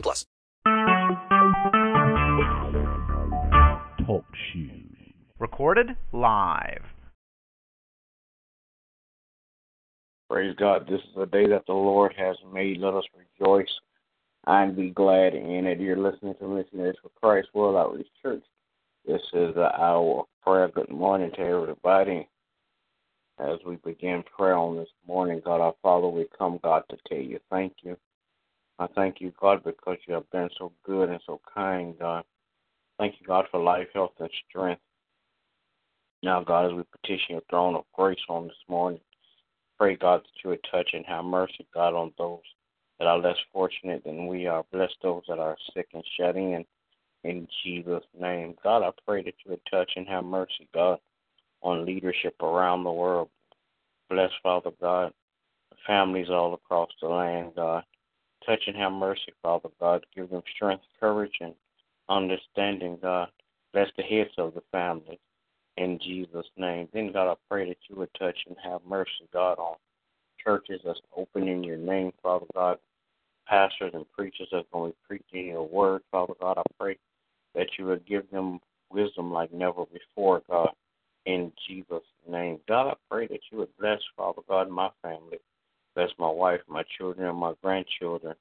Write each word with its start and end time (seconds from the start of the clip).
plus. 0.00 0.26
Talk 4.06 4.24
shoes. 4.52 4.80
Recorded 5.38 5.96
live. 6.12 6.82
Praise 10.30 10.54
God. 10.58 10.86
This 10.88 11.00
is 11.00 11.16
a 11.16 11.26
day 11.26 11.46
that 11.48 11.66
the 11.66 11.74
Lord 11.74 12.14
has 12.16 12.36
made. 12.52 12.78
Let 12.78 12.94
us 12.94 13.04
rejoice 13.16 13.68
and 14.46 14.76
be 14.76 14.90
glad 14.90 15.34
in 15.34 15.66
it. 15.66 15.80
You're 15.80 15.96
listening 15.96 16.34
to 16.40 16.48
Missionaries 16.48 16.96
for 17.02 17.10
Christ 17.20 17.48
World 17.54 17.76
Outreach 17.76 18.08
Church. 18.22 18.42
This 19.06 19.22
is 19.32 19.54
the 19.54 19.70
hour 19.78 20.20
of 20.20 20.26
prayer. 20.42 20.68
Good 20.68 20.90
morning 20.90 21.30
to 21.36 21.40
everybody. 21.40 22.28
As 23.38 23.58
we 23.66 23.76
begin 23.76 24.22
prayer 24.36 24.56
on 24.56 24.76
this 24.76 24.88
morning, 25.06 25.42
God 25.44 25.60
our 25.60 25.74
Father, 25.82 26.08
we 26.08 26.26
come, 26.38 26.58
God, 26.62 26.84
to 26.90 26.96
tell 27.08 27.18
you 27.18 27.38
thank 27.50 27.74
you. 27.82 27.96
I 28.78 28.86
thank 28.94 29.20
you, 29.20 29.32
God, 29.40 29.62
because 29.62 29.98
you 30.06 30.14
have 30.14 30.30
been 30.30 30.48
so 30.58 30.72
good 30.84 31.08
and 31.08 31.20
so 31.26 31.40
kind, 31.52 31.94
God. 31.98 32.24
Thank 32.98 33.14
you, 33.20 33.26
God, 33.26 33.46
for 33.50 33.60
life, 33.60 33.88
health, 33.94 34.12
and 34.18 34.30
strength. 34.48 34.82
Now, 36.22 36.42
God, 36.42 36.66
as 36.66 36.72
we 36.72 36.82
petition 36.84 37.34
your 37.34 37.42
throne 37.50 37.76
of 37.76 37.84
grace 37.92 38.18
on 38.28 38.46
this 38.46 38.56
morning, 38.68 39.00
pray, 39.78 39.96
God, 39.96 40.22
that 40.22 40.42
you 40.42 40.50
would 40.50 40.64
touch 40.70 40.90
and 40.92 41.04
have 41.06 41.24
mercy, 41.24 41.66
God, 41.72 41.94
on 41.94 42.12
those 42.18 42.40
that 42.98 43.06
are 43.06 43.18
less 43.18 43.36
fortunate 43.52 44.02
than 44.04 44.26
we 44.26 44.46
are. 44.46 44.64
Bless 44.72 44.90
those 45.02 45.22
that 45.28 45.38
are 45.38 45.56
sick 45.74 45.88
and 45.92 46.04
shut 46.16 46.36
in 46.36 46.64
in 47.24 47.48
Jesus' 47.62 48.04
name. 48.18 48.54
God, 48.62 48.82
I 48.82 48.90
pray 49.06 49.22
that 49.22 49.34
you 49.44 49.52
would 49.52 49.60
touch 49.70 49.92
and 49.96 50.06
have 50.08 50.24
mercy, 50.24 50.68
God, 50.72 50.98
on 51.62 51.84
leadership 51.84 52.40
around 52.42 52.84
the 52.84 52.92
world. 52.92 53.28
Bless, 54.10 54.30
Father 54.42 54.70
God, 54.80 55.12
families 55.86 56.28
all 56.30 56.54
across 56.54 56.90
the 57.00 57.08
land, 57.08 57.52
God. 57.56 57.84
Touch 58.46 58.62
and 58.66 58.76
have 58.76 58.92
mercy, 58.92 59.32
Father 59.42 59.70
God. 59.80 60.04
Give 60.14 60.28
them 60.28 60.42
strength, 60.54 60.84
courage, 61.00 61.32
and 61.40 61.54
understanding, 62.08 62.98
God. 63.00 63.28
Bless 63.72 63.88
the 63.96 64.02
heads 64.02 64.30
of 64.38 64.54
the 64.54 64.62
family 64.70 65.18
in 65.76 65.98
Jesus' 65.98 66.46
name. 66.56 66.88
Then, 66.92 67.12
God, 67.12 67.32
I 67.32 67.34
pray 67.48 67.68
that 67.68 67.78
you 67.88 67.96
would 67.96 68.12
touch 68.18 68.36
and 68.46 68.56
have 68.62 68.80
mercy, 68.86 69.28
God, 69.32 69.58
on 69.58 69.76
churches 70.42 70.80
that's 70.84 71.00
open 71.16 71.48
in 71.48 71.64
your 71.64 71.78
name, 71.78 72.12
Father 72.22 72.46
God. 72.54 72.78
Pastors 73.46 73.92
and 73.94 74.10
preachers 74.12 74.48
that's 74.52 74.66
going 74.72 74.92
to 74.92 74.96
be 74.96 75.18
preaching 75.18 75.48
your 75.48 75.66
word, 75.66 76.02
Father 76.10 76.34
God. 76.40 76.58
I 76.58 76.62
pray 76.78 76.96
that 77.54 77.68
you 77.78 77.86
would 77.86 78.06
give 78.06 78.30
them 78.30 78.60
wisdom 78.90 79.32
like 79.32 79.52
never 79.52 79.84
before, 79.86 80.42
God, 80.48 80.70
in 81.26 81.52
Jesus' 81.66 82.02
name. 82.28 82.58
God, 82.68 82.90
I 82.90 82.94
pray 83.10 83.26
that 83.26 83.40
you 83.50 83.58
would 83.58 83.76
bless, 83.78 84.00
Father 84.16 84.42
God, 84.48 84.70
my 84.70 84.90
family. 85.02 85.38
Bless 85.94 86.10
my 86.18 86.28
wife, 86.28 86.60
my 86.68 86.82
children, 86.98 87.28
and 87.28 87.38
my 87.38 87.52
grandchildren. 87.62 88.34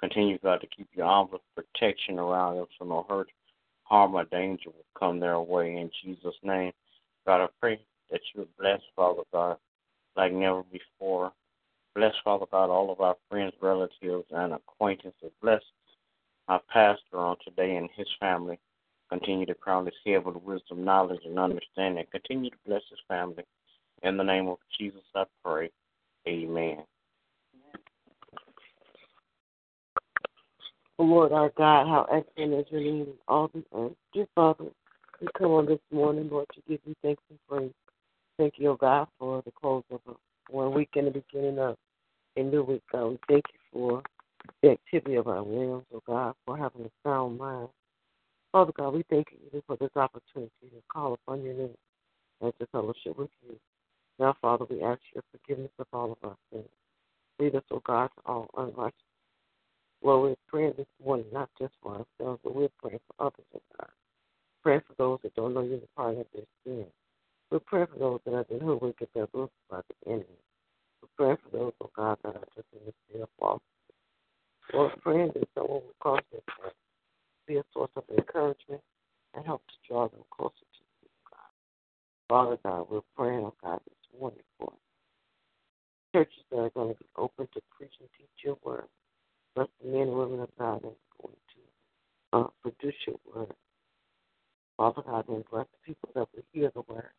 Continue, 0.00 0.38
God, 0.38 0.60
to 0.60 0.66
keep 0.66 0.88
your 0.94 1.06
arms 1.06 1.30
of 1.34 1.40
protection 1.54 2.18
around 2.18 2.56
them 2.56 2.66
so 2.78 2.84
no 2.84 3.06
hurt, 3.08 3.28
harm, 3.84 4.14
or 4.14 4.24
danger 4.24 4.70
will 4.70 4.84
come 4.98 5.20
their 5.20 5.40
way 5.40 5.76
in 5.76 5.90
Jesus' 6.02 6.34
name. 6.42 6.72
God, 7.26 7.44
I 7.44 7.48
pray 7.60 7.80
that 8.10 8.20
you 8.34 8.48
bless, 8.58 8.80
Father 8.96 9.22
God, 9.32 9.58
like 10.16 10.32
never 10.32 10.62
before. 10.64 11.32
Bless, 11.94 12.14
Father 12.24 12.46
God, 12.50 12.70
all 12.70 12.90
of 12.90 13.00
our 13.00 13.16
friends, 13.30 13.52
relatives, 13.60 14.26
and 14.30 14.52
acquaintances. 14.52 15.30
Bless 15.40 15.62
our 16.48 16.60
pastor 16.72 17.18
on 17.18 17.36
today 17.44 17.76
and 17.76 17.88
his 17.96 18.08
family. 18.18 18.58
Continue 19.10 19.46
to 19.46 19.54
crown 19.54 19.86
his 19.86 19.94
head 20.04 20.24
with 20.24 20.36
wisdom, 20.36 20.84
knowledge, 20.84 21.20
and 21.24 21.38
understanding. 21.38 22.04
Continue 22.10 22.50
to 22.50 22.56
bless 22.66 22.82
his 22.90 22.98
family. 23.06 23.44
In 24.02 24.16
the 24.16 24.24
name 24.24 24.48
of 24.48 24.58
Jesus, 24.78 25.02
I 25.14 25.24
pray. 25.44 25.70
Amen. 26.26 26.78
Lord 30.98 31.32
our 31.32 31.50
God, 31.56 31.88
how 31.88 32.06
excellent 32.12 32.54
is 32.54 32.66
your 32.70 32.80
name 32.80 33.02
in 33.02 33.14
all 33.26 33.50
the 33.52 33.64
earth. 33.76 33.92
Dear 34.12 34.26
Father, 34.34 34.66
we 35.20 35.28
come 35.36 35.50
on 35.50 35.66
this 35.66 35.80
morning, 35.90 36.28
Lord, 36.30 36.46
to 36.54 36.60
give 36.68 36.80
you 36.84 36.94
thanks 37.02 37.22
and 37.30 37.38
praise. 37.48 37.72
Thank 38.38 38.54
you, 38.58 38.70
O 38.70 38.76
God, 38.76 39.08
for 39.18 39.42
the 39.44 39.50
close 39.50 39.82
of 39.90 40.00
one 40.50 40.72
week 40.72 40.90
and 40.94 41.08
the 41.08 41.10
beginning 41.10 41.58
of 41.58 41.76
a 42.36 42.42
new 42.42 42.62
week, 42.62 42.82
God. 42.92 43.06
We 43.08 43.18
thank 43.28 43.44
you 43.52 43.60
for 43.72 44.02
the 44.62 44.70
activity 44.70 45.16
of 45.16 45.26
our 45.26 45.42
limbs, 45.42 45.84
oh 45.92 46.02
God, 46.06 46.34
for 46.46 46.56
having 46.56 46.84
a 46.84 46.90
sound 47.08 47.38
mind. 47.38 47.68
Father 48.52 48.72
God, 48.76 48.94
we 48.94 49.04
thank 49.10 49.28
you 49.32 49.62
for 49.66 49.76
this 49.76 49.90
opportunity 49.96 50.52
to 50.62 50.82
call 50.92 51.14
upon 51.14 51.42
your 51.42 51.54
name 51.54 51.74
and 52.40 52.52
to 52.60 52.66
fellowship 52.66 53.18
with 53.18 53.30
you. 53.48 53.56
Now, 54.20 54.36
Father, 54.40 54.64
we 54.68 54.80
ask 54.82 55.00
your 55.12 55.24
forgiveness 55.32 55.72
of 55.78 55.86
all 55.92 56.12
of 56.12 56.18
our 56.22 56.36
sins. 56.52 56.68
Lead 57.40 57.56
us, 57.56 57.64
O 57.72 57.82
God, 57.84 58.10
to 58.16 58.22
all 58.26 58.48
unrighteousness. 58.56 59.03
Lord, 60.04 60.22
we're 60.30 60.36
praying 60.48 60.74
this 60.76 60.86
morning, 61.02 61.24
not 61.32 61.48
just 61.58 61.72
for 61.82 61.92
ourselves, 61.92 62.40
but 62.44 62.54
we're 62.54 62.68
praying 62.78 63.00
for 63.08 63.26
others, 63.26 63.46
O 63.54 63.60
God. 63.78 63.88
Praying 64.62 64.82
for 64.86 64.94
those 64.98 65.18
that 65.22 65.34
don't 65.34 65.54
know 65.54 65.62
you 65.62 65.74
in 65.74 65.80
the 65.80 65.88
pardon 65.96 66.20
of 66.20 66.26
their 66.34 66.44
sins. 66.64 66.92
We're 67.50 67.60
praying 67.60 67.86
for 67.92 67.98
those 67.98 68.20
that 68.26 68.34
have 68.34 68.48
been 68.48 68.60
hoodwinked 68.60 69.02
their 69.14 69.28
roots 69.32 69.54
by 69.70 69.80
the 69.88 70.10
enemy. 70.10 70.26
We're 71.00 71.08
praying 71.16 71.38
for 71.42 71.56
those, 71.56 71.72
oh 71.80 71.90
God, 71.96 72.18
that 72.22 72.36
are 72.36 72.48
just 72.54 72.68
in 72.74 72.80
the 72.84 72.92
state 73.08 73.22
of 73.22 73.28
false 73.38 73.62
Lord, 74.72 74.92
praying 75.00 75.32
that 75.34 75.48
someone 75.54 75.82
will 75.82 75.94
cross 76.00 76.20
their 76.32 76.40
path, 76.48 76.72
be 77.46 77.56
a 77.56 77.64
source 77.72 77.90
of 77.96 78.04
encouragement, 78.16 78.80
and 79.34 79.44
help 79.46 79.62
to 79.68 79.74
draw 79.88 80.08
them 80.08 80.24
closer 80.30 80.52
to 80.52 80.82
you, 81.02 81.08
oh 81.08 81.30
God. 81.30 81.50
Father 82.28 82.58
God, 82.62 82.86
we're 82.90 83.00
praying, 83.16 83.44
oh 83.44 83.54
God, 83.62 83.80
this 83.86 84.20
morning 84.20 84.40
for 84.58 84.72
churches 86.14 86.44
that 86.50 86.58
are 86.58 86.70
going 86.70 86.92
to 86.92 86.98
be 86.98 87.06
open 87.16 87.48
to 87.54 87.60
preach 87.76 87.92
and 88.00 88.08
teach 88.18 88.44
your 88.44 88.58
word. 88.64 88.84
Bless 89.54 89.68
the 89.82 89.88
men 89.88 90.08
and 90.08 90.16
women 90.16 90.40
of 90.40 90.50
God 90.58 90.82
that 90.82 90.88
are 90.88 91.22
going 91.22 91.36
to 91.54 92.38
uh, 92.38 92.48
produce 92.62 92.94
your 93.06 93.16
word. 93.34 93.54
Father 94.76 95.02
God, 95.06 95.24
then 95.28 95.44
bless 95.50 95.66
the 95.66 95.86
people 95.86 96.10
that 96.14 96.28
will 96.34 96.44
hear 96.52 96.70
the 96.74 96.82
word, 96.88 97.10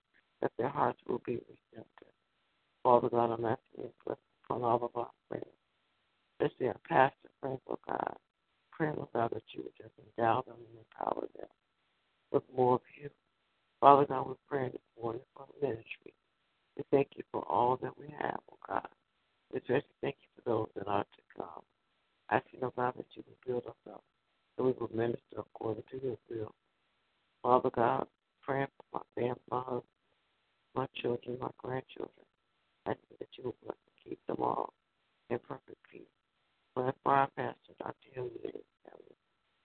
that 0.42 0.52
their 0.58 0.70
hearts 0.70 1.00
will 1.08 1.22
be 1.26 1.34
receptive. 1.34 2.14
Father 2.84 3.10
God, 3.10 3.32
I'm 3.32 3.46
asking 3.46 3.78
you 3.78 3.84
to 3.84 3.94
bless 4.06 4.18
upon 4.44 4.64
all 4.64 4.84
of 4.84 4.96
our 4.96 5.10
friends 5.30 5.46
especially 6.40 6.68
our 6.68 6.80
pastor 6.88 7.30
friends, 7.42 7.60
oh 7.70 7.80
God. 7.88 8.16
Praying, 8.72 8.96
oh 9.00 9.10
God, 9.14 9.32
that 9.32 9.44
you 9.54 9.64
would 9.64 9.74
just 9.78 9.94
endow 10.18 10.44
them 10.46 10.56
and 10.58 10.80
empower 10.80 11.28
them 11.38 11.48
with 12.32 12.44
more 12.56 12.76
of 12.76 12.82
you. 13.02 13.10
Father 13.80 14.06
God, 14.06 14.28
we're 14.28 14.36
praying 14.50 14.72
this 14.72 15.02
morning 15.02 15.22
for 15.36 15.46
the 15.48 15.68
ministry. 15.68 16.14
We 16.78 16.84
thank 16.92 17.10
you 17.16 17.24
for 17.32 17.44
all 17.44 17.78
that 17.82 17.98
we 17.98 18.08
have, 18.20 18.40
oh 18.52 18.58
God. 18.68 18.88
We 19.52 19.60
especially 19.60 19.96
thank 20.02 20.16
you 20.22 20.30
for 20.36 20.50
those 20.50 20.68
that 20.76 20.88
are 20.88 21.04
to 21.04 21.38
come. 21.38 21.64
I 22.30 22.38
ask 22.38 22.46
you, 22.52 22.60
oh 22.64 22.74
God, 22.76 22.94
that 22.98 23.06
you 23.14 23.24
would 23.28 23.48
build 23.48 23.66
us 23.66 23.94
up, 23.94 24.04
that 24.58 24.64
we 24.64 24.74
will 24.74 24.92
minister 24.94 25.40
according 25.40 25.84
to 25.92 26.06
your 26.06 26.18
will. 26.30 26.54
Father 27.44 27.70
God, 27.70 28.08
praying 28.42 28.68
for 28.92 29.00
my 29.00 29.22
family, 29.22 29.42
my 29.50 29.60
husband, 29.60 29.84
my 30.76 30.88
children, 31.06 31.38
my 31.40 31.50
grandchildren. 31.58 32.26
I 32.86 32.92
ask 32.92 33.00
that 33.20 33.28
you 33.38 33.46
will 33.46 33.56
bless 33.64 33.78
and 33.86 34.10
keep 34.10 34.20
them 34.28 34.38
all 34.40 34.74
in 35.30 35.40
perfect 35.40 35.78
peace. 35.92 36.02
Bless 36.76 36.94
our 37.06 37.28
pastor, 37.38 37.74
Dr. 37.80 37.94
Hilliard, 38.14 38.32
and 38.44 38.64
family. 38.84 39.16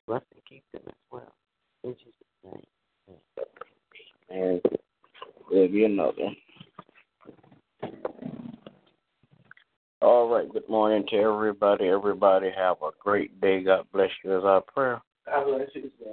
Bless 0.07 0.23
and 0.35 0.43
keep 0.47 0.65
them 0.73 0.83
as 0.87 0.95
well. 1.11 1.33
In 1.85 1.95
Jesus' 1.95 2.13
name. 2.45 3.19
And 4.29 4.61
there'll 5.51 5.69
be 5.69 5.85
another. 5.85 6.31
All 10.03 10.29
right. 10.29 10.51
Good 10.53 10.69
morning 10.69 11.05
to 11.11 11.17
everybody. 11.17 11.89
Everybody 11.89 12.51
have 12.57 12.77
a 12.83 12.91
great 13.03 13.41
day. 13.41 13.63
God 13.65 13.87
bless 13.93 14.11
you 14.25 14.37
as 14.37 14.45
our 14.45 14.61
prayer. 14.61 15.01
God 15.27 15.45
bless 15.47 15.69
you, 15.75 15.91
sir. 15.99 16.13